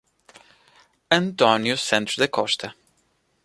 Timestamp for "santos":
1.77-2.15